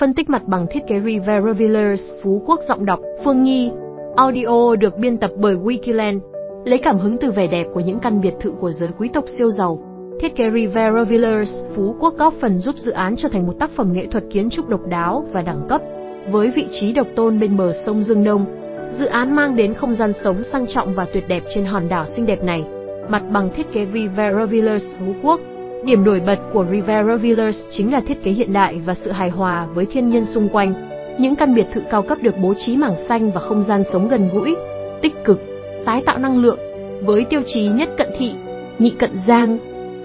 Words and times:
Phân 0.00 0.14
tích 0.14 0.30
mặt 0.30 0.42
bằng 0.46 0.66
thiết 0.70 0.80
kế 0.86 1.00
Rivera 1.00 1.52
Villas, 1.52 2.00
Phú 2.22 2.42
Quốc 2.46 2.60
giọng 2.68 2.84
đọc, 2.84 3.00
Phương 3.24 3.42
Nhi. 3.42 3.70
Audio 4.16 4.76
được 4.76 4.98
biên 4.98 5.16
tập 5.16 5.30
bởi 5.36 5.56
Wikiland. 5.56 6.20
Lấy 6.64 6.78
cảm 6.78 6.98
hứng 6.98 7.16
từ 7.18 7.30
vẻ 7.30 7.46
đẹp 7.46 7.66
của 7.74 7.80
những 7.80 7.98
căn 7.98 8.20
biệt 8.20 8.34
thự 8.40 8.52
của 8.60 8.70
giới 8.70 8.88
quý 8.98 9.08
tộc 9.12 9.24
siêu 9.38 9.50
giàu. 9.50 9.78
Thiết 10.20 10.36
kế 10.36 10.50
Rivera 10.54 11.04
Villas, 11.08 11.48
Phú 11.74 11.96
Quốc 12.00 12.14
góp 12.18 12.34
phần 12.40 12.58
giúp 12.58 12.74
dự 12.78 12.92
án 12.92 13.16
trở 13.16 13.28
thành 13.28 13.46
một 13.46 13.52
tác 13.60 13.70
phẩm 13.76 13.92
nghệ 13.92 14.06
thuật 14.10 14.24
kiến 14.30 14.50
trúc 14.50 14.68
độc 14.68 14.80
đáo 14.90 15.24
và 15.32 15.42
đẳng 15.42 15.66
cấp. 15.68 15.80
Với 16.30 16.50
vị 16.50 16.66
trí 16.70 16.92
độc 16.92 17.06
tôn 17.16 17.40
bên 17.40 17.56
bờ 17.56 17.72
sông 17.86 18.02
Dương 18.02 18.24
Đông, 18.24 18.44
dự 18.98 19.06
án 19.06 19.36
mang 19.36 19.56
đến 19.56 19.74
không 19.74 19.94
gian 19.94 20.12
sống 20.24 20.44
sang 20.44 20.66
trọng 20.66 20.94
và 20.94 21.06
tuyệt 21.12 21.24
đẹp 21.28 21.42
trên 21.54 21.64
hòn 21.64 21.88
đảo 21.88 22.06
xinh 22.06 22.26
đẹp 22.26 22.44
này. 22.44 22.64
Mặt 23.08 23.22
bằng 23.32 23.50
thiết 23.54 23.72
kế 23.72 23.86
Rivera 23.92 24.44
Villas 24.44 24.84
Phú 24.98 25.06
Quốc 25.22 25.40
Điểm 25.84 26.04
nổi 26.04 26.20
bật 26.20 26.38
của 26.52 26.66
Rivera 26.70 27.16
Villas 27.16 27.56
chính 27.70 27.92
là 27.92 28.00
thiết 28.00 28.22
kế 28.24 28.30
hiện 28.30 28.52
đại 28.52 28.80
và 28.86 28.94
sự 28.94 29.10
hài 29.10 29.30
hòa 29.30 29.66
với 29.74 29.86
thiên 29.86 30.10
nhiên 30.10 30.24
xung 30.24 30.48
quanh. 30.48 30.74
Những 31.18 31.36
căn 31.36 31.54
biệt 31.54 31.66
thự 31.72 31.80
cao 31.90 32.02
cấp 32.02 32.18
được 32.22 32.34
bố 32.42 32.54
trí 32.54 32.76
mảng 32.76 32.96
xanh 33.08 33.30
và 33.30 33.40
không 33.40 33.62
gian 33.62 33.82
sống 33.92 34.08
gần 34.08 34.28
gũi, 34.32 34.56
tích 35.02 35.24
cực, 35.24 35.40
tái 35.84 36.02
tạo 36.06 36.18
năng 36.18 36.42
lượng, 36.42 36.58
với 37.02 37.24
tiêu 37.30 37.42
chí 37.46 37.68
nhất 37.68 37.88
cận 37.96 38.08
thị, 38.18 38.32
nhị 38.78 38.90
cận 38.90 39.10
giang, 39.26 39.58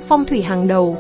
phong 0.08 0.26
thủy 0.26 0.42
hàng 0.42 0.68
đầu. 0.68 0.98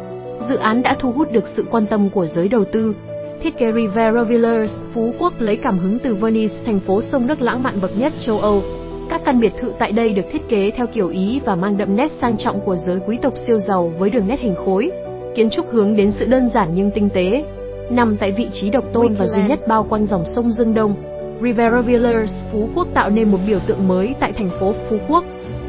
Dự 0.50 0.55
án 0.55 0.81
đã 0.81 0.95
thu 1.00 1.12
hút 1.12 1.31
được 1.31 1.48
sự 1.48 1.66
quan 1.72 1.86
tâm 1.86 2.09
của 2.09 2.26
giới 2.26 2.48
đầu 2.48 2.66
tư. 2.66 2.95
Thiết 3.42 3.58
kế 3.58 3.72
Rivera 3.72 4.23
Villas 4.23 4.72
Phú 4.94 5.14
Quốc 5.20 5.34
lấy 5.42 5.55
cảm 5.55 5.78
hứng 5.80 6.00
từ 6.00 6.16
Venice, 6.16 6.55
thành 6.66 6.80
phố 6.80 7.02
sông 7.02 7.28
nước 7.28 7.42
lãng 7.42 7.64
mạn 7.64 7.76
bậc 7.81 7.92
nhất 7.98 8.14
châu 8.26 8.40
Âu. 8.40 8.62
Các 9.10 9.22
căn 9.26 9.40
biệt 9.40 9.54
thự 9.58 9.74
tại 9.80 9.92
đây 9.92 10.14
được 10.14 10.26
thiết 10.32 10.50
kế 10.50 10.72
theo 10.72 10.88
kiểu 10.88 11.10
Ý 11.10 11.42
và 11.46 11.56
mang 11.56 11.78
đậm 11.78 11.96
nét 11.96 12.12
sang 12.22 12.38
trọng 12.38 12.62
của 12.62 12.76
giới 12.76 13.00
quý 13.08 13.18
tộc 13.22 13.34
siêu 13.38 13.60
giàu 13.60 13.92
với 13.98 14.10
đường 14.10 14.28
nét 14.28 14.40
hình 14.40 14.56
khối. 14.66 14.92
Kiến 15.36 15.50
trúc 15.50 15.72
hướng 15.72 15.96
đến 15.96 16.12
sự 16.12 16.26
đơn 16.26 16.50
giản 16.50 16.70
nhưng 16.76 16.92
tinh 16.92 17.10
tế. 17.10 17.44
Nằm 17.90 18.18
tại 18.18 18.32
vị 18.32 18.48
trí 18.54 18.70
độc 18.70 18.84
tôn 18.94 19.14
và 19.14 19.28
duy 19.28 19.42
nhất 19.44 19.68
bao 19.68 19.84
quanh 19.90 20.06
dòng 20.06 20.26
sông 20.26 20.52
Dương 20.52 20.74
Đông, 20.74 20.96
Rivera 21.42 21.82
Villas 21.82 22.32
Phú 22.52 22.70
Quốc 22.76 22.88
tạo 22.94 23.10
nên 23.10 23.32
một 23.32 23.38
biểu 23.48 23.60
tượng 23.60 23.88
mới 23.88 24.16
tại 24.20 24.34
thành 24.38 24.50
phố 24.60 24.73
Phú 24.90 24.98
Quốc, 25.08 25.23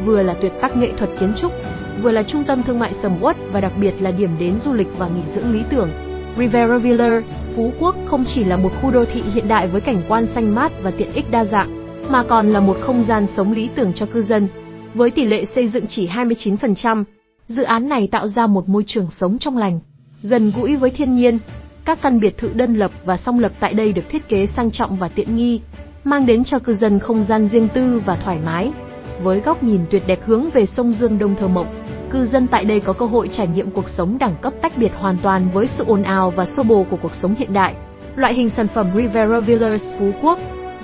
vừa 0.05 0.23
là 0.23 0.35
tuyệt 0.35 0.53
tác 0.61 0.77
nghệ 0.77 0.91
thuật 0.97 1.11
kiến 1.21 1.33
trúc, 1.37 1.53
vừa 2.03 2.13
là 2.13 2.23
trung 2.23 2.45
tâm 2.45 2.63
thương 2.63 2.79
mại 2.79 2.93
sầm 3.03 3.13
uất 3.21 3.37
và 3.53 3.61
đặc 3.61 3.73
biệt 3.81 3.95
là 4.01 4.11
điểm 4.11 4.31
đến 4.39 4.61
du 4.61 4.73
lịch 4.73 4.89
và 4.99 5.09
nghỉ 5.09 5.23
dưỡng 5.35 5.53
lý 5.53 5.61
tưởng. 5.71 5.89
Rivera 6.39 6.79
Villas 6.79 7.25
Phú 7.57 7.73
Quốc 7.81 7.97
không 8.07 8.25
chỉ 8.35 8.45
là 8.45 8.57
một 8.57 8.71
khu 8.83 8.91
đô 8.91 9.05
thị 9.05 9.23
hiện 9.35 9.49
đại 9.49 9.69
với 9.69 9.81
cảnh 9.81 10.03
quan 10.09 10.27
xanh 10.35 10.55
mát 10.55 10.73
và 10.83 10.91
tiện 10.91 11.13
ích 11.13 11.31
đa 11.31 11.45
dạng, 11.45 11.84
mà 12.11 12.23
còn 12.29 12.53
là 12.53 12.61
một 12.61 12.77
không 12.81 13.05
gian 13.05 13.27
sống 13.37 13.53
lý 13.53 13.69
tưởng 13.75 13.93
cho 13.93 14.07
cư 14.07 14.23
dân. 14.23 14.49
Với 14.95 15.11
tỷ 15.11 15.25
lệ 15.25 15.45
xây 15.45 15.69
dựng 15.69 15.87
chỉ 15.87 16.09
29%, 16.09 17.05
dự 17.49 17.63
án 17.63 17.89
này 17.89 18.09
tạo 18.13 18.29
ra 18.29 18.47
một 18.47 18.69
môi 18.69 18.85
trường 18.87 19.07
sống 19.11 19.39
trong 19.39 19.59
lành, 19.59 19.81
gần 20.23 20.53
gũi 20.57 20.77
với 20.77 20.91
thiên 20.91 21.15
nhiên. 21.15 21.39
Các 21.85 21.99
căn 22.03 22.21
biệt 22.21 22.39
thự 22.39 22.51
đơn 22.55 22.75
lập 22.75 22.91
và 23.05 23.17
song 23.17 23.39
lập 23.39 23.53
tại 23.61 23.75
đây 23.75 23.93
được 23.93 24.03
thiết 24.09 24.29
kế 24.29 24.47
sang 24.47 24.71
trọng 24.71 24.97
và 24.97 25.09
tiện 25.09 25.37
nghi, 25.37 25.61
mang 26.05 26.27
đến 26.27 26.45
cho 26.45 26.59
cư 26.59 26.75
dân 26.75 26.99
không 26.99 27.25
gian 27.25 27.49
riêng 27.49 27.69
tư 27.75 28.03
và 28.07 28.17
thoải 28.17 28.39
mái. 28.45 28.73
Với 29.23 29.41
góc 29.41 29.63
nhìn 29.63 29.81
tuyệt 29.91 30.03
đẹp 30.07 30.21
hướng 30.25 30.51
về 30.51 30.67
sông 30.67 30.93
Dương 30.93 31.19
Đông 31.19 31.35
thơ 31.35 31.49
mộng, 31.49 31.85
cư 32.11 32.27
dân 32.27 32.47
tại 32.47 32.65
đây 32.65 32.81
có 32.81 32.93
cơ 32.93 33.07
hội 33.07 33.29
trải 33.29 33.47
nghiệm 33.47 33.71
cuộc 33.71 33.89
sống 33.89 34.19
đẳng 34.19 34.35
cấp 34.41 34.53
tách 34.63 34.79
biệt 34.79 34.93
hoàn 34.97 35.17
toàn 35.23 35.49
với 35.55 35.69
sự 35.79 35.85
ồn 35.87 36.03
ào 36.03 36.31
và 36.31 36.47
xô 36.47 36.63
bồ 36.63 36.85
của 36.85 36.97
cuộc 37.03 37.15
sống 37.15 37.35
hiện 37.35 37.53
đại. 37.53 37.75
Loại 38.17 38.35
hình 38.35 38.51
sản 38.51 38.69
phẩm 38.69 38.91
Rivera 38.95 39.41
Villas 39.41 39.83
Phú 39.99 40.11
Quốc 40.23 40.39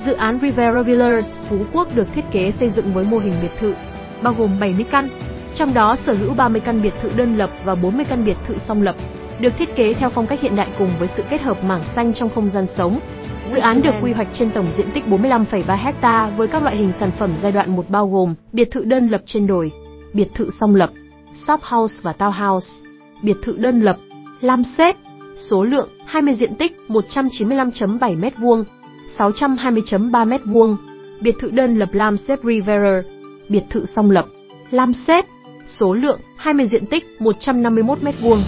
Dự 0.07 0.13
án 0.13 0.39
Rivera 0.43 0.83
Villas 0.83 1.27
Phú 1.49 1.57
Quốc 1.73 1.95
được 1.95 2.09
thiết 2.15 2.25
kế 2.33 2.53
xây 2.53 2.71
dựng 2.71 2.95
với 2.95 3.05
mô 3.05 3.19
hình 3.19 3.35
biệt 3.43 3.51
thự, 3.61 3.75
bao 4.23 4.35
gồm 4.39 4.51
70 4.61 4.85
căn, 4.91 5.09
trong 5.55 5.75
đó 5.75 5.97
sở 6.07 6.15
hữu 6.15 6.35
30 6.35 6.61
căn 6.65 6.83
biệt 6.83 6.95
thự 7.03 7.11
đơn 7.17 7.39
lập 7.39 7.51
và 7.65 7.75
40 7.75 8.05
căn 8.09 8.25
biệt 8.25 8.37
thự 8.47 8.55
song 8.59 8.83
lập, 8.83 8.95
được 9.41 9.53
thiết 9.59 9.77
kế 9.77 9.95
theo 9.95 10.09
phong 10.09 10.27
cách 10.27 10.41
hiện 10.41 10.57
đại 10.57 10.69
cùng 10.79 10.91
với 10.99 11.09
sự 11.17 11.23
kết 11.31 11.43
hợp 11.43 11.65
mảng 11.65 11.83
xanh 11.95 12.15
trong 12.15 12.31
không 12.35 12.49
gian 12.49 12.67
sống. 12.77 13.01
Dự 13.53 13.59
án 13.59 13.83
được 13.83 13.93
quy 14.03 14.13
hoạch 14.13 14.29
trên 14.33 14.51
tổng 14.51 14.67
diện 14.77 14.87
tích 14.95 15.05
45,3 15.07 15.93
ha 16.03 16.31
với 16.37 16.49
các 16.49 16.63
loại 16.63 16.77
hình 16.77 16.93
sản 17.01 17.11
phẩm 17.19 17.31
giai 17.43 17.53
đoạn 17.53 17.77
1 17.77 17.91
bao 17.91 18.09
gồm 18.09 18.35
biệt 18.53 18.71
thự 18.71 18.85
đơn 18.85 19.09
lập 19.09 19.23
trên 19.27 19.47
đồi, 19.47 19.73
biệt 20.13 20.29
thự 20.35 20.51
song 20.61 20.75
lập, 20.75 20.91
shop 21.35 21.61
house 21.63 21.95
và 22.03 22.15
townhouse, 22.19 22.83
biệt 23.23 23.37
thự 23.43 23.57
đơn 23.57 23.81
lập, 23.81 23.97
lam 24.41 24.63
xếp, 24.65 24.97
số 25.37 25.65
lượng 25.65 25.89
20 26.07 26.35
diện 26.35 26.55
tích 26.55 26.77
195.7 26.89 28.21
m2, 28.21 28.65
620.3 29.19 30.11
m2, 30.11 30.77
biệt 31.21 31.35
thự 31.41 31.51
đơn 31.51 31.77
lập 31.77 31.89
Lam 31.93 32.17
Xếp 32.17 32.39
Rivera, 32.43 33.03
biệt 33.49 33.63
thự 33.71 33.87
song 33.87 34.11
lập, 34.11 34.27
Lam 34.71 34.93
Xếp, 34.95 35.25
số 35.67 35.95
lượng 35.95 36.21
20 36.37 36.67
diện 36.67 36.87
tích 36.87 37.05
151 37.21 37.99
m2, 37.99 38.41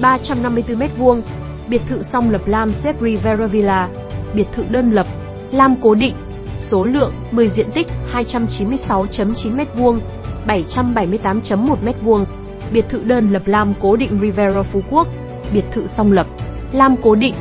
354 0.00 0.78
m2, 0.78 1.20
biệt 1.68 1.80
thự 1.88 2.02
song 2.12 2.30
lập 2.30 2.42
Lam 2.46 2.72
Xếp 2.84 2.96
Rivera 3.00 3.46
Villa, 3.46 3.88
biệt 4.34 4.46
thự 4.52 4.64
đơn 4.70 4.90
lập, 4.90 5.06
Lam 5.52 5.74
cố 5.82 5.94
định, 5.94 6.14
số 6.58 6.84
lượng 6.84 7.12
10 7.30 7.48
diện 7.48 7.66
tích 7.74 7.86
296.9 8.12 9.56
m2, 9.56 10.00
778.1 10.46 11.76
m2, 11.84 12.24
biệt 12.72 12.84
thự 12.88 13.02
đơn 13.04 13.32
lập 13.32 13.42
Lam 13.46 13.72
cố 13.80 13.96
định 13.96 14.18
Rivera 14.20 14.62
Phú 14.62 14.80
Quốc, 14.90 15.08
biệt 15.52 15.64
thự 15.72 15.86
song 15.96 16.12
lập, 16.12 16.26
Lam 16.72 16.96
cố 17.02 17.14
định, 17.14 17.34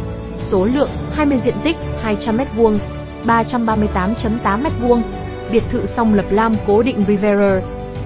số 0.52 0.66
lượng 0.66 0.90
20 1.19 1.40
diện 1.46 1.56
tích 1.63 1.75
200m2, 2.03 2.78
338.8m2, 3.25 5.02
biệt 5.52 5.63
thự 5.72 5.85
song 5.85 6.13
lập 6.13 6.25
lam 6.30 6.56
cố 6.68 6.84
định 6.84 7.03
Rivera. 7.07 7.62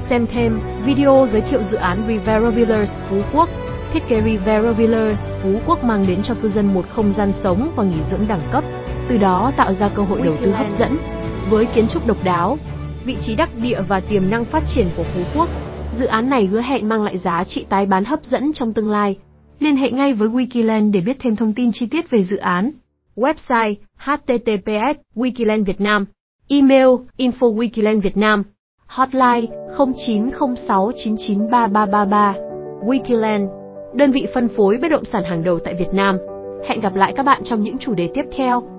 Xem 0.10 0.28
thêm 0.34 0.60
video 0.86 1.28
giới 1.32 1.42
thiệu 1.42 1.64
dự 1.72 1.78
án 1.78 2.06
Rivera 2.08 2.50
Villas 2.50 2.90
Phú 3.10 3.22
Quốc. 3.34 3.50
Thiết 3.94 4.00
kế 4.08 4.22
Rivera 4.22 4.72
Villas 4.72 5.20
Phú 5.44 5.50
Quốc 5.66 5.84
mang 5.84 6.06
đến 6.08 6.20
cho 6.24 6.34
cư 6.42 6.50
dân 6.50 6.74
một 6.74 6.86
không 6.90 7.14
gian 7.18 7.34
sống 7.44 7.72
và 7.76 7.84
nghỉ 7.84 8.00
dưỡng 8.12 8.28
đẳng 8.28 8.42
cấp, 8.52 8.64
từ 9.10 9.18
đó 9.18 9.52
tạo 9.58 9.74
ra 9.74 9.90
cơ 9.90 10.04
hội 10.04 10.22
đầu 10.22 10.36
tư 10.42 10.52
hấp 10.52 10.68
dẫn. 10.80 10.98
Với 11.50 11.66
kiến 11.66 11.88
trúc 11.88 12.08
độc 12.08 12.24
đáo, 12.24 12.58
vị 13.06 13.18
trí 13.22 13.36
đắc 13.36 13.50
địa 13.62 13.82
và 13.88 14.00
tiềm 14.00 14.30
năng 14.30 14.46
phát 14.46 14.64
triển 14.76 14.88
của 14.98 15.04
Phú 15.04 15.22
Quốc, 15.36 15.50
dự 16.00 16.06
án 16.06 16.30
này 16.30 16.46
hứa 16.46 16.62
hẹn 16.62 16.90
mang 16.90 17.04
lại 17.04 17.18
giá 17.18 17.44
trị 17.44 17.66
tái 17.70 17.86
bán 17.86 18.06
hấp 18.06 18.24
dẫn 18.24 18.54
trong 18.54 18.74
tương 18.74 18.90
lai. 18.90 19.18
Liên 19.60 19.76
hệ 19.76 19.92
ngay 19.92 20.14
với 20.14 20.30
Wikiland 20.30 20.92
để 20.92 21.02
biết 21.02 21.18
thêm 21.20 21.36
thông 21.36 21.54
tin 21.54 21.72
chi 21.74 21.86
tiết 21.86 22.10
về 22.10 22.24
dự 22.24 22.38
án. 22.38 22.72
Website 23.16 23.76
https 23.98 24.96
wikiland 25.16 25.66
việt 25.66 25.82
nam 25.82 26.06
Email 26.48 26.88
info 27.18 27.56
wikiland 27.56 28.02
việt 28.02 28.18
nam 28.18 28.44
Hotline 28.88 29.48
0906993333 29.78 32.34
Wikiland, 32.86 33.48
Đơn 33.94 34.12
vị 34.12 34.28
phân 34.34 34.48
phối 34.48 34.78
bất 34.82 34.92
động 34.92 35.06
sản 35.06 35.24
hàng 35.24 35.44
đầu 35.44 35.60
tại 35.60 35.74
Việt 35.74 35.94
Nam 35.94 36.18
Hẹn 36.68 36.80
gặp 36.80 36.96
lại 36.96 37.14
các 37.16 37.24
bạn 37.24 37.42
trong 37.44 37.64
những 37.64 37.78
chủ 37.78 37.94
đề 37.94 38.10
tiếp 38.14 38.26
theo. 38.38 38.73